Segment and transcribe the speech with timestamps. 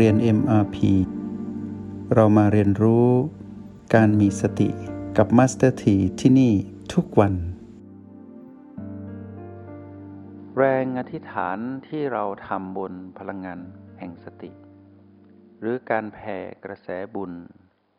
[0.00, 0.76] เรียน MRP
[2.14, 3.08] เรามาเรียนรู้
[3.94, 4.68] การมีสติ
[5.16, 6.52] กับ Master T ที่ที่นี่
[6.92, 7.34] ทุกวัน
[10.56, 11.58] แรงอธิษฐาน
[11.88, 13.60] ที่เราทำบนพลังงาน
[13.98, 14.50] แห่งสติ
[15.60, 17.32] หรือการแผ่กระแสบุญ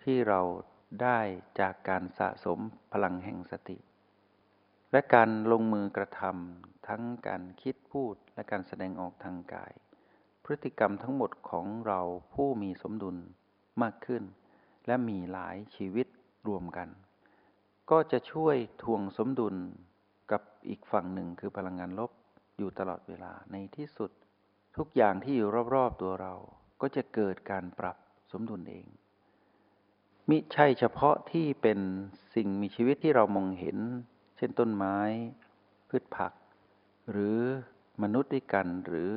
[0.04, 0.42] ที่เรา
[1.02, 1.20] ได้
[1.60, 2.60] จากการสะสม
[2.94, 3.78] พลังแห่งสติ
[4.92, 9.74] และการลงมือกระทำทั้งการคิดพูดและการแสดงออกทางกาย
[10.46, 12.02] พฤติกรรมทั้งหมดของเรา
[12.34, 13.18] ผู้มีสมดุล
[13.82, 14.24] มากขึ้น
[14.88, 16.08] และมีหลายชีวิต
[16.48, 16.90] รวมกัน
[17.92, 19.56] ก็จะช่วยทวงสมดุล
[20.32, 22.12] กับอีกฝั่งหนึ่งคือพลังงานลบ
[22.58, 24.12] อยู่ตลอดเวลาในที่สุด
[24.78, 26.34] ทุกอย่างที่อยู่รอบๆตัวเรา
[26.82, 27.98] ก็จะเกิดการปรับ
[28.32, 28.86] สมดุลเอง
[30.30, 31.80] มิใช่เฉพาะที่เป็น
[32.36, 33.78] สิ่งมีชีวิตที่เรามองเห็น
[34.38, 34.98] เช่นต้นไม้
[35.90, 36.34] พืชผัก
[37.12, 37.38] หรือ
[38.04, 39.12] มนุษย์ด้วยกันหรือ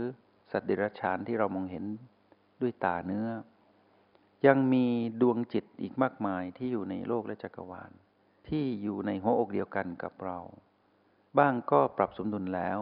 [0.50, 1.84] สัตว์เดรัจฉานที่เรามองเห็น
[2.60, 3.28] ด้วยตาเนื้อ
[4.46, 4.86] ยังมี
[5.20, 7.92] ดวงจิตอีกมากมายที่อยู่ในโลกและจักรวาล
[8.48, 10.38] ที่อยู่ในหัวอกเดียวกันกับเรา
[11.38, 12.78] บ้างก็ปรับสมดุลแล้ว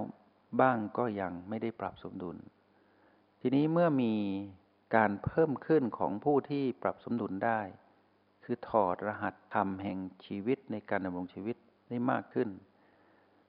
[0.60, 2.36] บ้างก็ยังไม่ได้ปรับสมดุล
[3.40, 4.14] ทีนี้เมื่อมี
[4.96, 7.60] การเพิ่มขึ้นของผู้ที่ปรับสมดุลได้
[8.44, 11.56] คือถอดรหัสธรรมแห่งชีวิตในการดำรงชีวิต
[11.88, 12.48] ได้มากขึ้น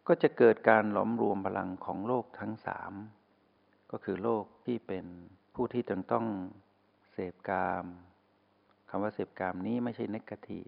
[0.07, 2.93] ก็จะเกิดการหลอมรวมพลังของโลกทั้งสาม
[3.91, 5.05] ก็คือโลกที่เป็น
[5.55, 6.25] ผู้ที่จึงต้อง
[7.11, 7.85] เสพกาม
[8.89, 10.61] คำว่าเสพกามนี้ไม่ใช่นกาที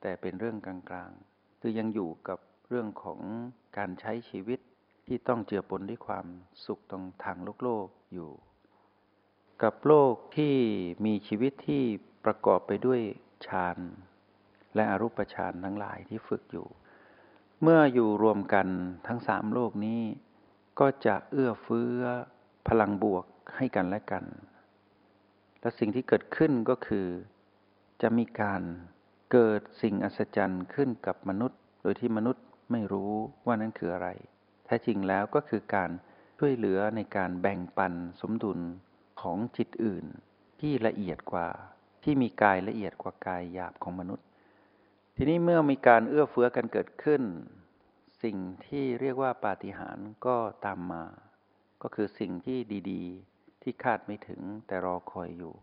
[0.00, 3.20] แต่เป็นเรื่องกลางๆ คือยังอยู่กับเรื่องของ
[3.76, 4.60] การใช้ชีวิต
[5.06, 6.26] ที่ต้องเจือปนด้วยความ
[6.66, 8.30] สุขตรงทางโลกโลกอยู่
[9.62, 10.54] กับโลกที่
[11.06, 11.82] มีชีวิตที่
[12.24, 13.00] ประกอบไปด้วย
[13.46, 13.78] ฌาน
[14.74, 16.66] และอรูปฌานทั้งหลายที่ฝึกอยู่
[17.62, 18.66] เมื่ออยู่รวมกัน
[19.06, 20.00] ทั้งสามโลกนี้
[20.80, 22.00] ก็จะเอื้อเฟื้อ
[22.68, 23.24] พลังบวก
[23.56, 24.24] ให้กันและกัน
[25.60, 27.06] และสิ่งที่เกิดขึ้นก็คือ
[28.02, 28.62] จะมีการ
[29.32, 33.12] เกิดสิ่งอัศจรรย์ขึ้นกับมนุษย์ โดยที่มนุษย์ไม่รู้
[33.46, 34.08] ว่านั้นคืออะไร
[34.64, 35.90] แท้จริงแล้วก็คือการ
[36.38, 38.60] ช่วยเหลือในการแบ่งปันสมดุล
[39.22, 40.04] ของจิตอื่น
[40.60, 41.48] ที่ละเอียดกว่า
[42.04, 44.26] ที่มีกายละเอียดกว่ากายหยาบของมนุษย์
[45.16, 47.22] ทีนี้เมื่อมีการเอื้อเฟื้อกันเกิดขึ้น
[48.22, 48.36] สิ่ง
[48.66, 51.04] ที่เรียกว่าปาฏิหาริย์ก็ตามมา
[51.82, 52.58] ก็คือสิ่งที่
[52.90, 55.54] ดีๆ ที่คาดไม่ถึงแต่รอคอยอยู่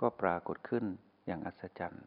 [0.00, 0.84] ก็ปรากฏขึ้น
[1.26, 2.06] อย่างอัศจรรย์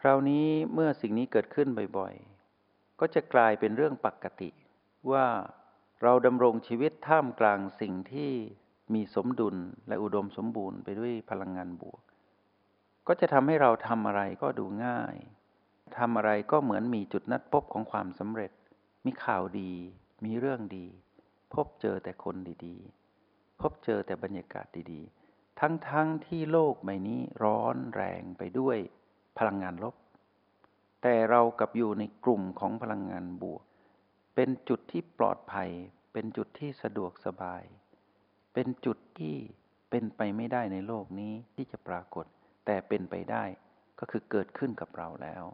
[0.00, 4.50] คราวนี้เมื่อสิ่งนี้เกิดขึ้นบ่อยๆ ก็จะกลายเป็นเรื่องปกติ
[5.12, 5.26] ว่า
[6.02, 8.32] เราดำรงชีวิตท่ามกลางสิ่งที่
[8.94, 9.56] มีสมดุล
[9.88, 12.00] และอุดมสมบูรณ์ไปด้วยพลังงานบวก
[13.08, 15.16] ก็จะทำให้เราทำอะไรก็ดูง่าย
[15.98, 18.52] ทำอะไรก็เหมือนมีจุดนัดพบของความสำเร็จ
[19.04, 19.72] มีข่าวดี
[20.24, 20.86] มีเรื่องดี
[21.54, 22.36] พบเจอแต่คน
[22.66, 25.92] ดีๆ พบเจอแต่บรรยากาศดีๆ ทั้งๆท
[26.26, 28.78] ที่โลกใบนี้ร้อนแรงไปด้วย
[29.38, 29.94] พลังงานลบ
[31.02, 33.62] แต่เรากับอยู่ในกลุ่มของพลังงานบวก
[34.34, 35.70] เป็นจุดที่ปลอดภัย
[36.12, 37.62] เป็นจุดที่สะดวกสบาย
[38.54, 39.34] เป็นจุดที่
[39.90, 42.26] เป็นไปไม่ได้ในโลกนี้ที่จะปรากฏ
[42.66, 43.44] แต่เป็นไปได้
[43.98, 45.44] ก็คือเกิดขึ้นกับเราแล้ว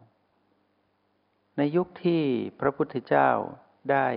[1.59, 2.21] ในยุคที่
[2.59, 3.29] พระพุทธเจ้า
[3.91, 4.07] ได้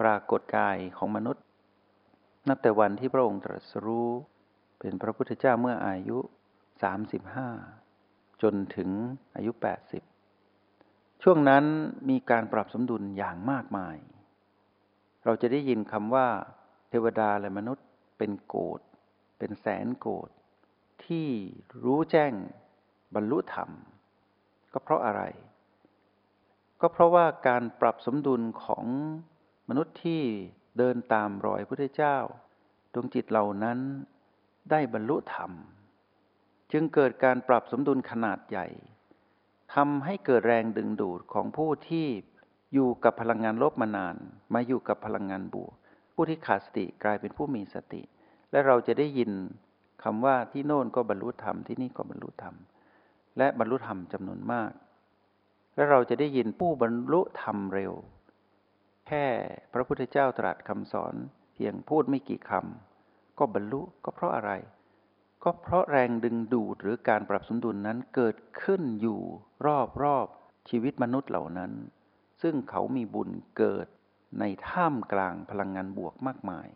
[0.00, 1.44] ปรากฏกายของมนุษย์
[2.48, 4.08] นับแต่วันที่พระองค์ตรัสรู้
[4.78, 6.18] เป็นพระพุทธเจ้าเมื่ออายุ
[7.50, 8.90] 35 จนถึง
[9.36, 9.52] อายุ
[10.36, 11.64] 80 ช่วงนั้น
[12.10, 13.96] มีการปรับสมดุลอย่างมากมาย
[15.24, 16.28] เราจะได้ยินคำว่า
[16.88, 17.86] เทวดาและมนุษย์
[18.18, 18.80] เป็นโกด
[19.38, 20.30] เป็นแสนโกด
[21.04, 21.28] ที่
[21.84, 22.32] รู้แจ้ง
[23.14, 23.70] บรรลุธรรม
[24.72, 25.22] ก็เพราะอะไร
[26.80, 28.84] ก็เพราะว่าการปรับสมดุลของ
[29.68, 30.22] มนุษย์ที่
[30.78, 32.16] เดินตามรอยพระเจ้า
[32.94, 33.78] ดวงจิตเหล่านั้น
[34.70, 35.52] ได้บรรลุธรรม
[36.72, 38.66] จึงเกิดการปรับสมดุลขนาดใหญ่
[39.74, 42.06] ทำให้เกิดแรงดึงดูดของผู้ที่
[42.74, 44.16] อยู่กับพลังงานลบมานาน
[44.54, 45.72] มาอยู่กับพลังงานบวก
[46.14, 48.02] ผู้ที่ขาดสติกลายเป็นผู้มีสติ
[48.50, 49.30] และเราจะได้ยิน
[50.02, 52.54] คำว่าที่โน่นก็บรรลุธรรมที่นี่ก็บรรลุธรรม
[53.38, 54.70] และบรรลุธรรมจำนวนมาก
[55.74, 57.92] และเราจะได้ยินผู้บรรลุธรรมเร็ว
[59.06, 59.26] แค่
[59.72, 61.14] พระพุทธเจ้าตรัสคำสอน
[61.54, 64.52] เพียงพูดไม่กี่คำก็บรรลุก็เพราะอะไร
[65.44, 69.20] ก็เพราะแรงดึงดูดหรือการปรับสมดุลนั้นเกิดขึ้นอยู่
[69.66, 70.26] รอบรอบ
[70.68, 71.72] ชีวิตมนุษย์เหล่านั้น
[72.42, 73.86] ซึ่งเขามีบุญเกิด
[74.40, 76.68] ในท่ามกลางพลังงานบวกมากมาย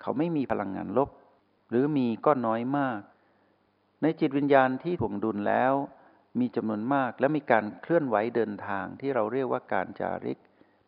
[0.00, 1.10] เขาไม่มีพลังงานลบ
[1.70, 3.00] หรือมีก็น้อยมาก
[4.02, 5.74] ในจิตวิญญาณที่ถ่วงดุลแล้ว
[6.38, 10.38] มีจำนวนมากและมีการเคลื่อนไหวเดินทางที่เราเรียกว่าการจาริก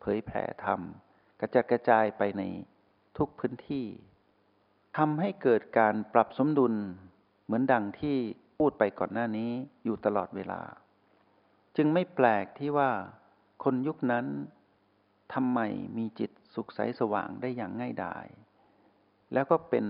[0.01, 0.81] เผยแผ่ธรรม
[1.39, 2.43] กระจัดกระจายไปใน
[3.17, 3.85] ทุกพื้นที่
[4.97, 6.73] ทำให้เกิดการปรับสมดุล
[7.45, 8.17] เหมือนดังที่
[8.57, 9.51] พูดไปก่อนหน้านี้
[9.83, 10.61] อยู่ตลอดเวลา
[11.77, 12.91] จึงไม่แปลกที่ว่า
[13.63, 14.25] คนยุคนั้น
[15.33, 15.59] ทำไม
[15.97, 18.25] มีจิตสุขใสสว่างได้อย่างง่ายดาย
[19.33, 19.85] แล้วก็เป็น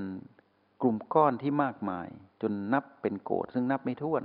[0.82, 2.08] กลุ่มก้อนที่มากมาย
[2.42, 4.24] จนนับเป็นโกดซึ่งนับไม่ถ้วน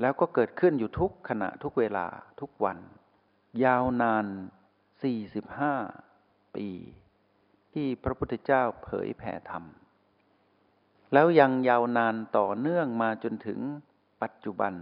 [0.00, 2.06] แล้วก็เกิดขึ้นอยู่ทุกขณะทุกเวลา
[2.40, 2.78] ทุกวัน
[3.64, 4.26] ยาวนาน
[5.80, 6.68] 45 ปี
[7.72, 9.64] ที่พระพุทธเจ้าเผยแผ่ธรรม
[11.12, 13.58] แล้วยังยาวนานต่อเนื่องมาจนถึง
[14.22, 14.72] ปัจจุบัน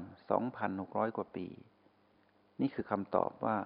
[0.54, 1.46] 2,600 กว่าปี
[2.60, 3.58] นี่คือคำตอบว่า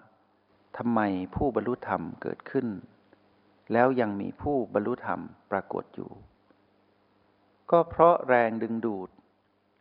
[0.76, 1.00] ทำไม
[1.37, 2.67] ผู้บรรลุธรรมเกิดขึ้น
[3.73, 5.20] แล้วยังมีผู้บรรลุธรรม
[5.50, 6.11] ปรากฏอยู่
[7.70, 9.11] ก็เพราะแรงดึงดูด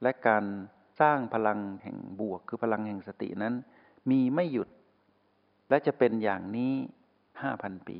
[0.01, 0.43] และการ
[0.99, 3.53] สร้างพลังแห่งบวก คือพลังแห่งสตินั้น
[4.09, 4.69] มีไม่หยุด
[5.69, 6.73] และจะเป็นอย่างนี้
[7.41, 7.99] ห้าพันปี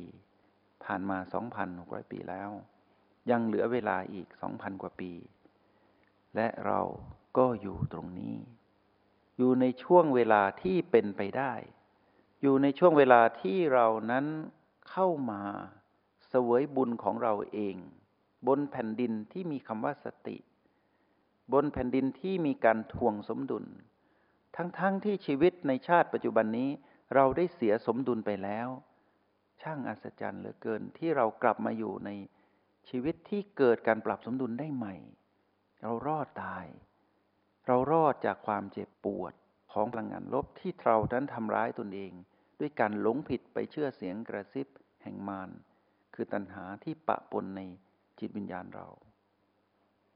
[0.84, 2.50] ผ่านมาสองพันหกร้อยปีแล้ว
[3.30, 5.12] ยังเหลือเวลาอีกสองพันกว่าปี
[6.36, 6.80] และเรา
[7.36, 8.36] ก็อยู่ตรงนี้
[9.38, 11.52] อยู่ในช่วงเวลาที่เป็นไปได้
[12.42, 14.26] อยู่ในช่วงเวลาที่เรานั้น
[14.90, 15.42] เข้ามา
[16.28, 17.76] เสวยบุญของเราเอง
[18.46, 20.36] บนแผ่นดินที่มีคำว่าสติ
[21.52, 23.64] บนแผ่นดินที่มีการทวงสมดุล
[24.56, 26.70] ทั้งๆทที่ชีวิตในชาติปัจจุบันนี้
[27.14, 28.68] เราได้เสียสมดุลไปแล้ว
[29.62, 32.10] ช่างอัศจรรย์เหลือเกินที่เรากลับมาอยู่ใน
[32.88, 34.94] ชีวิตที่เกิดการปรับสมดุลได้ใหม่
[35.82, 36.66] เรารอดตาย
[37.66, 39.32] เรารอดจากความเจ็บปวด
[39.72, 42.12] ของพลังงานลบที่เรานั้นทำร้ายตนเอง
[42.60, 44.68] ด้วยการหลงผิดไปเชื่อเสียงกระซิบ
[45.02, 45.50] แห่งมาร
[46.14, 47.60] คือตัณหาที่ปะปนใน
[48.18, 48.88] จิตวิญญาณเรา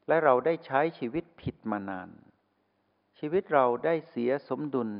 [0.08, 2.10] และเราได้ใช้ชีวิตผิดมานาน
[3.18, 4.90] ชีวิตเราได้เสียสมดุล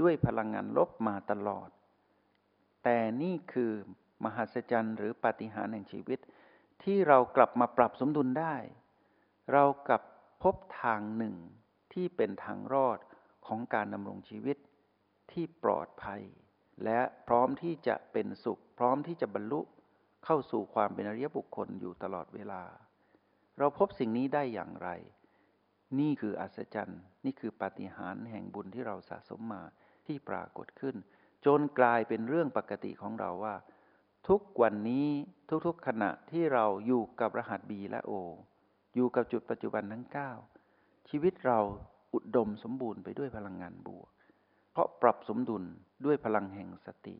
[0.00, 1.68] ด้วยพลังงานลบมาตลอด
[2.84, 3.72] แต่นี่คือ
[4.24, 6.18] มหัศจรรย์หรือปาฏิหาริย์แห่งชีวิต
[6.84, 8.56] ที่เรากลับมาปรับสมดุลได้
[9.52, 10.02] เรากลับ
[10.42, 11.34] พบทางหนึ่ง
[11.92, 12.98] ที่เป็นทางรอด
[13.46, 14.56] ของการดำรงชีวิต
[15.32, 16.22] ที่ปลอดภัย
[16.84, 19.60] และพร้อมที่จะเป็นสุข พร้อมที่จะบรรลุ
[20.24, 22.62] เข้าสู่ความเป็นอริยบุคคลอยู่ตลอดเวลา
[23.62, 24.88] เราพบสิ่งนี้ได้อย่างไร
[25.98, 29.62] นี่คืออัศจรรย์ นี่คือปาฏิหาริย์แห่งบุญที่เราสะสมมา
[30.06, 30.96] ที่ปรากฏขึ้น
[31.46, 33.54] จนกลายเป็นเรื่องปกติของเราว่า
[34.28, 35.08] ทุกวันนี้
[35.66, 38.12] ทุกๆขณะที่เราอยู่กับรหัสบีและโอ
[38.94, 40.06] อยู่กับจุดปัจจุบันทั้ง
[40.58, 41.58] 9 ชีวิตเรา
[42.14, 44.10] อุดมสมบูรณ์ไปด้วยพลังงานบวก
[44.72, 45.64] เพราะปรับสมดุล
[46.04, 47.16] ด้วยพลังแห่งสติ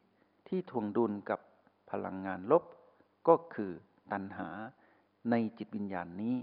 [0.48, 1.40] ที่ทวงดุลกับ
[1.90, 2.64] พลังงานลบ
[3.28, 3.72] ก็คือ
[4.12, 4.48] ตัณหา
[5.30, 6.36] ในจิตวิญญาณนี้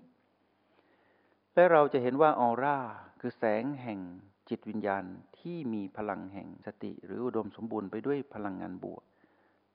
[1.53, 2.79] และเราจะเห็นว่าออร่า
[3.19, 3.99] คือแสงแห่ง
[4.49, 5.03] จิตวิญญาณ
[5.39, 9.03] ที่มีพลังแห่งสติหรืออุดมสมบูรณ์ไปด้วยพลังงานบวก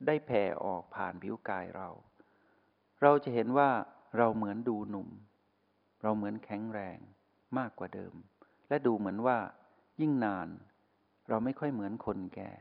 [0.07, 1.91] ได้แผ่ออกผ่านผิวกายเรา
[3.03, 3.71] เราจะเห็นว่า
[4.19, 5.09] เราเหมือนดูหนุ่ม
[6.03, 6.99] เราเหมือนแข็งแรง
[7.59, 8.15] มากกว่าเดิม
[8.69, 9.39] และดูเหมือนว่า
[10.01, 10.49] ยิ่งนาน
[11.29, 12.53] เราไม่ค่อยเหมือนคนแก่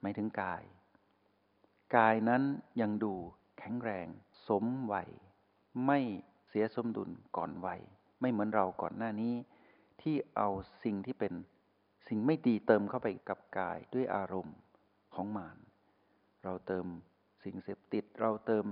[0.00, 0.62] หมายถึงกาย
[1.96, 2.42] กายนั้น
[2.80, 3.14] ยังดู
[3.58, 4.06] แข็งแรง
[4.48, 5.10] สมวัย
[5.86, 5.98] ไม่
[6.48, 7.80] เสียสมดุลก่อนวัย
[8.20, 9.34] ไม่เหมือนเราก่อนหน้านี้
[10.02, 10.48] ที่เอา
[10.84, 11.32] สิ่งที่เป็น
[12.08, 14.56] สิ่งไม่ดีเติมเข้าไปกับกายด้วยอารมณ์
[15.14, 15.58] ของมาน
[16.44, 16.86] เราเติม
[17.44, 18.66] สิ่งเสพติด เราเติม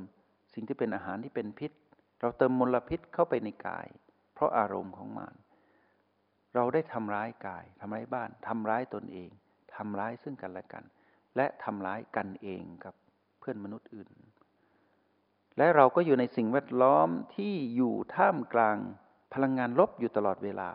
[0.55, 1.73] สิ่งที่เป็นอาหารที่เป็นพิษ
[2.21, 3.87] เราเติมมลพิษเข้าไปในกาย
[4.35, 5.37] เพราะอารมณ์ของมาน
[6.55, 9.31] เราได้ทำร้ายกายทำร้ายบ้านทำร้ายตนเอง
[9.77, 10.85] ทำร้ายซึ่งกันและกัน
[11.37, 12.95] และทำร้ายกันเองกับ
[13.39, 14.11] เพื่อนมนุษย์อื่น
[15.59, 18.77] และเราก็อยู่ในสิ่งแวดล้อมที่อยู่ท่ามกลาง
[19.35, 20.71] พลังงานลบอยู่ตลอดเวลา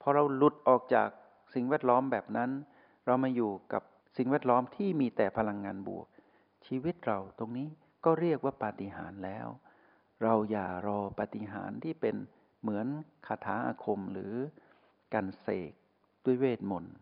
[0.00, 1.08] พอเราหลุดออกจาก
[1.54, 2.50] สิ่งแวดล้อมแบบนั้น
[3.06, 3.82] เรามาอยู่กับ
[4.16, 6.06] สิ่งแวดล้อมที่มีแต่พลังงานบวก
[6.66, 7.68] ชีวิตเราตรงนี้
[8.04, 9.48] ก็เรียกว่าปาฏิหาริย์แล้ว
[10.22, 12.16] เราอย่ารอปาฏิหาริย์ที่เป็น
[12.60, 12.86] เหมือน
[13.26, 14.34] คาถาอาคมหรือ
[15.14, 15.72] การเสก
[16.24, 16.96] ด้วยเวทมนต์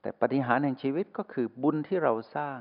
[0.00, 2.58] แต่ปฏิหารแห่งชีวิตก็คือบุญที่เราสร้าง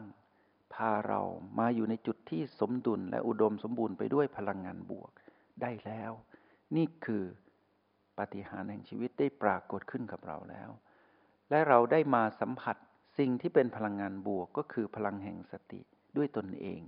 [0.76, 1.22] พาเรา
[1.60, 5.12] มาอยู่ในจุดที่สมดุลและอุดมสมบูรณ์ไปด้วยพลังงานบวก
[5.62, 6.12] ได้แล้ว
[6.76, 7.24] นี่คือ
[8.18, 10.70] ปฏิหารแห่งชีวิตได้ปรากฏขึ้นกับเราแล้ว
[11.50, 12.78] และเราได้มาสัมผัส
[13.18, 15.82] สิ่งที่เป็นพลังงานบวกก็คือพลังแห่งสติ
[16.18, 16.84] ด้วยตนเอง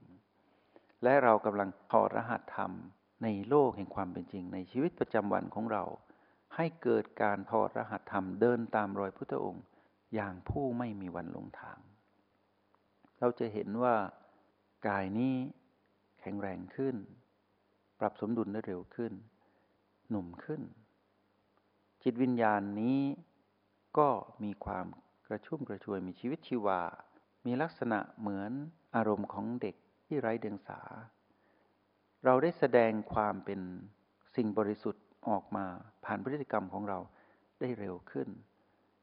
[1.04, 2.72] และเรากำลังถอดรหัสธรรม
[3.24, 5.84] ในโลกแห่งความเป็นจริงในชีวิตประจำวันของเรา
[6.56, 9.66] ให้เกิดการถอดรหัสธรรมเดินตามรอยพุทธองค์
[10.16, 11.78] อย่างผู้ไม่มีวันลงทาง
[13.20, 13.96] เราจะเห็นว่า
[14.88, 15.36] กายนี้
[16.20, 16.96] แข็งแรงขึ้น
[18.00, 19.14] ปรับสมดุลได้เร็วขึ้น
[20.10, 20.62] หนุ่มขึ้น
[22.04, 23.00] จิตวิญญาณนี้
[23.98, 24.10] ก็
[24.44, 24.86] มีความ
[25.28, 26.82] กระชุ่มกระชวยมีชีวิตชีวา
[27.46, 28.52] มีลักษณะเหมือน
[28.96, 30.80] อารมณ์ของเด็กที่ไร้เดียงสา
[32.26, 33.60] เราได้แสดงความเป็น
[34.36, 35.66] สิ่งบริสุทธิ์ออกมา
[36.06, 37.00] ผ่านพฤติกรรมของเรา
[37.60, 38.28] ได้เร็วขึ้น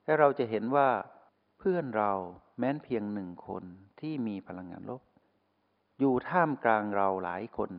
[0.04, 0.88] และเราจะเห็นว่า
[1.58, 2.12] เพื่อนเรา
[2.58, 3.64] แม้นเพียงหนึ่งคน
[4.00, 5.02] ที่มีพลังงานลบ
[5.98, 7.70] อยู่ท่ามกลางเราหลายคน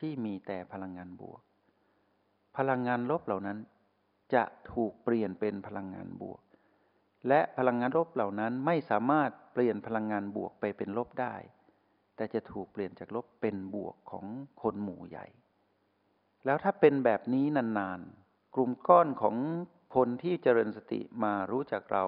[0.00, 1.42] ที่มีแต่พลังงานบวก
[2.56, 3.58] พลังงานลบเหล่านั้น
[4.34, 6.40] จะถูกเปลี่ยนเป็นพลังงานบวก
[7.28, 11.34] และพลังงานลบเหล่านั้นไม่สามารถเปลี่ยนพลังงานบวกไปเป็นลบได้
[12.16, 14.26] แต่จะถูกเปลี่ยนจากลบเป็นบวกของ
[14.62, 15.26] คนหมู่ใหญ่
[16.44, 19.36] แล้วถ้าเป็นแบบนี้นานๆ กลุ่มก้อนของ
[19.96, 22.04] คนที่เจริญสติมารู้จักเรา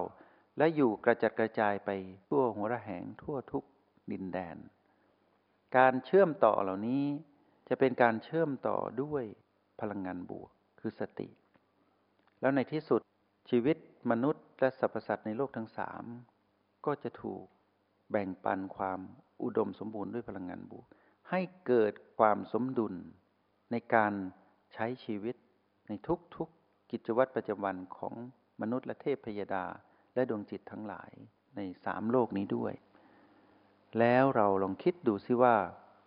[0.57, 1.89] และอยู่กระจัดกระจายไป
[2.27, 3.63] ทั่วหัวระแหงทั่วทุก
[4.11, 4.57] ดินแดน
[5.77, 7.03] การเชื่อมต่อเหล่านี้
[7.69, 9.23] จะเป็นการเชื่อมต่อด้วย
[9.79, 11.29] พลังงานบวกคือสติ
[12.41, 13.01] แล้วในที่สุด
[13.49, 13.77] ชีวิต
[14.11, 16.03] มนุษย์และสรรพสัตว์ในโลกทั้งสาม
[16.85, 17.43] ก็จะถูก
[18.11, 18.99] แบ่งปันความ
[19.43, 20.85] อุดมสมบูรณ์ด้วยพลังงานบวก
[21.29, 22.93] ให้เกิดความสมดุล
[23.71, 24.13] ในการ
[24.73, 25.35] ใช้ชีวิต
[25.87, 25.91] ใน
[26.35, 28.13] ทุกๆกิจวัตรประจำวันของ
[28.61, 29.65] มนุษย์และเทพพยดา
[30.13, 31.11] และดวงจิตทั้งหลาย
[31.55, 32.73] ในสามโลกนี้ด้วย
[33.99, 35.57] แล้วเราลองคิดดูซิว่า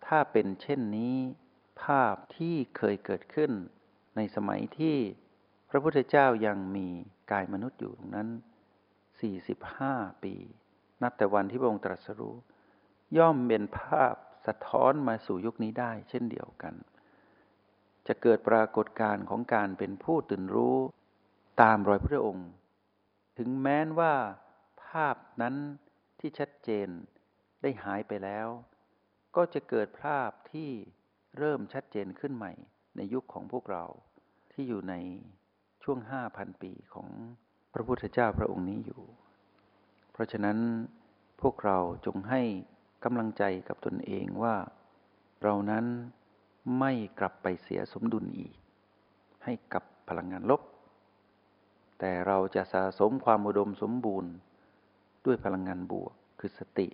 [0.07, 1.15] ถ้าเป็นเช่นนี้
[1.83, 3.51] ภาพที่เคยเกิดขึ้น
[4.15, 4.97] ในสมัยที่
[5.69, 6.87] พระพุทธเจ้ายังมี
[7.31, 8.29] กายมนุษย์อยู่ตรงนั้น
[9.45, 10.35] 45 ปี
[11.01, 12.35] นับแต่วันที่พระองค์ตรัสรู้
[13.17, 14.15] ย่อมเป็นภาพ
[14.47, 16.73] สะท้อนมาสู่ยุคนี้ได้ เช่นเดียวกัน
[18.07, 20.77] จะเกิดปรากฏการณ์ของการเป็นผู้ตื่นรู้
[21.61, 22.49] ตามรอยพระองค์
[23.37, 24.13] ถึงแม้นว่า
[24.85, 25.55] ภาพนั้น
[26.19, 26.87] ที่ชัดเจน
[27.61, 28.47] ได้หายไปแล้ว
[29.35, 30.69] ก็จะเกิดภาพที่
[31.37, 32.53] เริ่มชัดเจนขึ้นใหม่
[32.95, 33.85] ในยุคของพวกเรา
[34.51, 34.95] ที่อยู่ใน
[35.83, 37.07] ช่วงห้าพันปีของ
[37.73, 39.01] พระพุทธเจ้าพระองค์นี้อยู่
[40.11, 40.57] เพราะฉะนั้น
[41.41, 42.41] พวกเราจงให้
[43.03, 44.55] กำลังใจกับตนเองว่า
[45.43, 45.85] เรานั้น
[46.79, 48.55] ไม่กลับไปเสียสมดุลอีก
[49.43, 50.61] ให้กับพลังงานลบ
[51.99, 54.31] แต่เราจะสะสมความอุดมสมบูรณ์
[55.25, 56.87] ด้วยพลังงานบวกคือสติ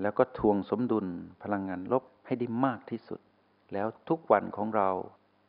[0.00, 1.06] แล้วก็ทวงสมดุล
[1.42, 3.20] พลังงานลบให้ได้มากที่สุด
[3.72, 4.90] แล้วทุกวันของเรา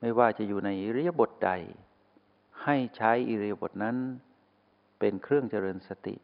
[0.02, 1.52] ไม่ว่าจะอยู่ในอิริยาบถใด
[2.64, 3.98] ให้ใช้อิริยาบถนั้น
[5.00, 6.16] เป็นเครื่องเจริญสติ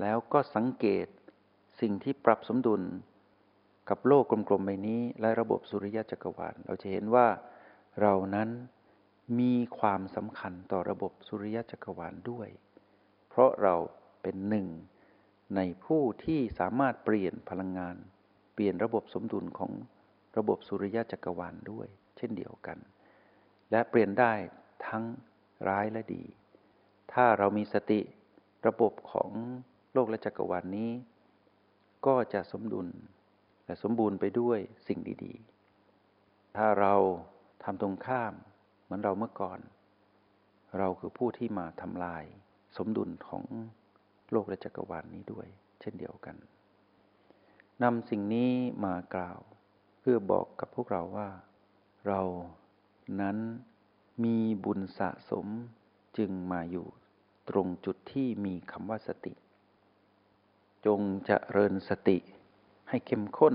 [0.00, 1.06] แล้วก็สังเกต
[1.80, 2.82] สิ่งที่ปรับสมดุล
[3.88, 7.26] กับโลกกลมๆใบนี้และระบบสุริยะจักรวาลเราจะเห็นว่า
[8.02, 8.48] เรานั้น
[9.38, 12.48] มีความสำคัญต่อระบบสุริยะจักรวาลด้วย
[13.28, 13.74] เพราะเรา
[14.22, 14.66] เป็นหนึ่ง
[15.56, 17.96] ในผู้ที่สามารถเปลี่ยนพลังงาน
[18.54, 19.72] เปลี่ยนระบบสมดุลของ
[20.38, 22.78] ระบบสุริยะจักรวาลด้วย เช่นเดียวกัน
[23.70, 24.32] และเปลี่ยนได้
[24.86, 25.04] ทั้ง
[25.68, 26.24] ร้ายและดี
[27.12, 28.00] ถ้าเรามีสติ
[28.66, 29.30] ระบบของ
[29.92, 30.90] โลกและจักรวาลนนี้
[32.06, 32.88] ก็จะสมดุล
[33.66, 35.34] และสมบูรณ์ไปด้วยสิ่งดี
[35.96, 36.94] ๆ ถ้าเรา
[37.64, 38.32] ทำตรงข้าม
[38.84, 39.58] เหมือนเราเมื่อก่อน
[40.78, 42.24] เราคือผู้ที่มาทำลาย
[42.76, 43.44] สมดุลของ
[44.30, 45.46] โลกและจักรวาลนนี้ด้วย
[45.80, 46.36] เช่นเดียวกัน
[47.82, 48.50] นำสิ่งนี้
[48.84, 49.40] มากล่าว
[50.06, 51.28] พื่อบอกกับพวกเราว่า
[52.06, 52.22] เรา
[53.20, 53.38] นั้น
[54.24, 55.46] มีบุญสะสม
[56.18, 56.86] จึงมาอยู่
[57.48, 59.34] ตรงจุดที่มีคำว่าสติ
[60.86, 62.18] จงจะเริญสติ
[62.88, 63.54] ให้เข้มข้น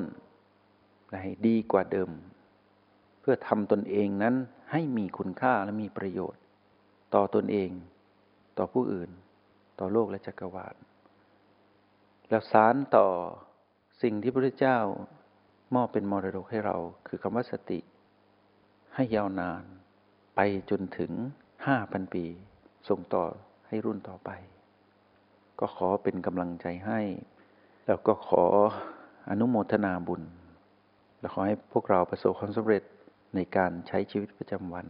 [1.10, 2.12] และให้ดีกว่าเดิม
[3.20, 4.36] เพื่อทำตนเองนั้น
[4.72, 6.42] ให้มีคุณค่าและมีประโยชน์
[7.16, 7.72] ต่อตนเอง
[8.58, 9.10] ต่อผู้อื่น
[9.80, 10.76] ต่อโลกและจักรวาล
[12.30, 13.08] แล้วสารต่อ
[14.02, 14.80] สิ่งที่พระพุทธเจ้า
[15.76, 16.76] มอบเป็นมรดกให้เรา
[17.08, 17.80] คือคำว่าสติ
[18.96, 19.64] ให้ยาวนาน
[20.36, 21.12] ไปจนถึง
[21.66, 22.26] ห้าพันปี
[22.90, 23.26] ส่งต่อ
[23.68, 24.30] ให้รุ่นต่อไป
[25.60, 27.00] ก็ขอเป็นกำลังใจให้
[27.86, 28.44] แล้วก็ขอ
[29.30, 30.24] อนุโมทนาบุญ
[31.20, 32.84] และขอให้พวกเราประสบความสำเร็จ
[33.36, 34.86] ในการใช้ชีวิตประจำวัน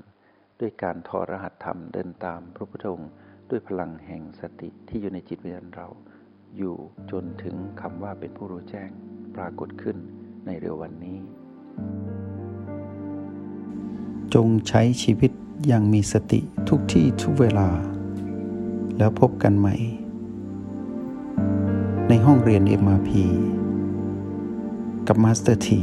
[0.59, 3.11] ด้วยการทอรหัสธรรมเดินตามพระพุทธองค์
[3.49, 5.87] ด้วยพลังแห่งสติที่อยู่ในจิตวิญญาณเรา
[6.57, 6.75] อยู่
[7.11, 8.89] จนถึงคำว่าเป็นผู้รู้แจ้ง
[9.35, 9.97] ปรากฏขึ้น
[10.45, 11.17] ในเร็ววันนี้
[14.33, 15.31] จงใช้ชีวิต
[15.67, 17.69] อย่างมีสติทุกที่ทุกเวลา
[18.97, 19.75] แล้วพบกันใหม่
[22.09, 23.09] ในห้องเรียน MRP
[25.07, 25.81] กับมาสเตอร์ที